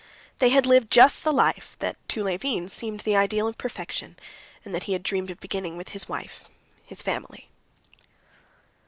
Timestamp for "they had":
0.39-0.65